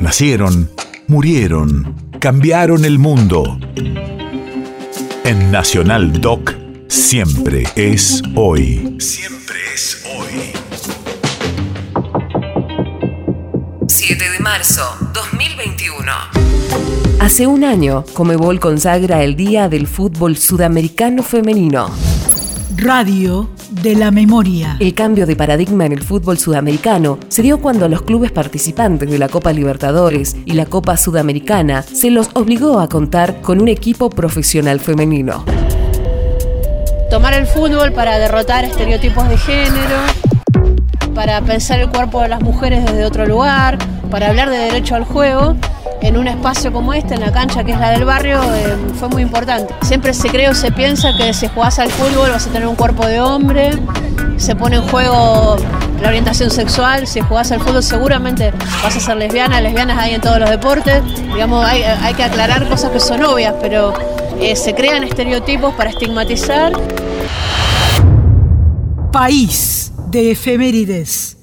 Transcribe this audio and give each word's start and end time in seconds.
Nacieron, 0.00 0.70
murieron, 1.08 1.94
cambiaron 2.20 2.86
el 2.86 2.98
mundo. 2.98 3.58
En 5.24 5.50
Nacional 5.52 6.22
Doc, 6.22 6.54
siempre 6.88 7.64
es 7.76 8.22
hoy. 8.34 8.96
Siempre 8.98 9.56
es 9.74 10.02
hoy. 10.16 10.52
7 13.88 14.30
de 14.30 14.40
marzo 14.40 14.82
2021. 15.12 16.10
Hace 17.20 17.46
un 17.46 17.62
año, 17.62 18.06
Comebol 18.14 18.58
consagra 18.58 19.22
el 19.22 19.36
Día 19.36 19.68
del 19.68 19.86
Fútbol 19.86 20.38
Sudamericano 20.38 21.22
Femenino. 21.22 21.90
Radio 22.76 23.50
de 23.70 23.96
la 23.96 24.10
memoria. 24.10 24.76
El 24.78 24.94
cambio 24.94 25.26
de 25.26 25.34
paradigma 25.34 25.86
en 25.86 25.92
el 25.92 26.02
fútbol 26.02 26.38
sudamericano 26.38 27.18
se 27.28 27.42
dio 27.42 27.60
cuando 27.60 27.84
a 27.84 27.88
los 27.88 28.02
clubes 28.02 28.30
participantes 28.30 29.10
de 29.10 29.18
la 29.18 29.28
Copa 29.28 29.52
Libertadores 29.52 30.36
y 30.44 30.52
la 30.52 30.66
Copa 30.66 30.96
Sudamericana 30.96 31.82
se 31.82 32.10
los 32.10 32.30
obligó 32.34 32.78
a 32.78 32.88
contar 32.88 33.40
con 33.40 33.60
un 33.60 33.68
equipo 33.68 34.08
profesional 34.08 34.78
femenino. 34.78 35.44
Tomar 37.10 37.34
el 37.34 37.46
fútbol 37.46 37.92
para 37.92 38.18
derrotar 38.18 38.64
estereotipos 38.64 39.28
de 39.28 39.36
género, 39.36 39.96
para 41.14 41.40
pensar 41.42 41.80
el 41.80 41.90
cuerpo 41.90 42.22
de 42.22 42.28
las 42.28 42.40
mujeres 42.40 42.84
desde 42.84 43.04
otro 43.04 43.26
lugar, 43.26 43.78
para 44.10 44.28
hablar 44.28 44.48
de 44.48 44.58
derecho 44.58 44.94
al 44.94 45.04
juego 45.04 45.56
en 46.02 46.16
un 46.16 46.26
espacio 46.26 46.72
como 46.72 46.94
este, 46.94 47.14
en 47.14 47.20
la 47.20 47.32
cancha 47.32 47.64
que 47.64 47.72
es 47.72 47.78
la 47.78 47.90
del 47.90 48.04
barrio, 48.04 48.40
eh, 48.54 48.76
fue 48.98 49.08
muy 49.08 49.22
importante. 49.22 49.74
Siempre 49.82 50.14
se 50.14 50.28
cree 50.28 50.48
o 50.48 50.54
se 50.54 50.72
piensa 50.72 51.16
que 51.16 51.32
si 51.34 51.48
jugás 51.48 51.78
al 51.78 51.90
fútbol 51.90 52.30
vas 52.30 52.46
a 52.46 52.50
tener 52.50 52.66
un 52.66 52.76
cuerpo 52.76 53.06
de 53.06 53.20
hombre, 53.20 53.70
se 54.36 54.56
pone 54.56 54.76
en 54.76 54.82
juego 54.82 55.56
la 56.00 56.08
orientación 56.08 56.50
sexual, 56.50 57.06
si 57.06 57.20
jugás 57.20 57.52
al 57.52 57.60
fútbol 57.60 57.82
seguramente 57.82 58.52
vas 58.82 58.96
a 58.96 59.00
ser 59.00 59.16
lesbiana, 59.18 59.60
lesbianas 59.60 59.98
hay 59.98 60.14
en 60.14 60.20
todos 60.20 60.38
los 60.38 60.48
deportes, 60.48 61.02
digamos, 61.34 61.64
hay, 61.66 62.14
que 62.14 62.22
aclarar 62.22 62.66
cosas 62.68 62.90
que 62.90 63.00
son 63.00 63.22
obvias, 63.22 63.54
pero 63.60 63.92
eh, 64.40 64.56
se 64.56 64.74
crean 64.74 65.04
estereotipos 65.04 65.74
para 65.74 65.90
estigmatizar. 65.90 66.72
País 69.12 69.92
de 70.08 70.30
efemérides. 70.30 71.39